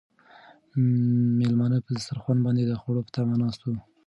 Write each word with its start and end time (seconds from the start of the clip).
مېلمانه 1.39 1.77
په 1.85 1.89
دسترخوان 1.97 2.37
باندې 2.45 2.63
د 2.65 2.73
خوړو 2.81 3.05
په 3.05 3.11
تمه 3.15 3.35
ناست 3.41 3.59
وو. 3.63 3.77